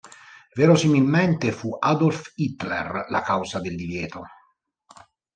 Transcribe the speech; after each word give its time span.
Verosimilmente 0.55 1.51
fu 1.51 1.77
Adolf 1.79 2.31
Hitler 2.35 3.05
la 3.09 3.21
causa 3.21 3.59
del 3.59 3.75
divieto. 3.77 4.23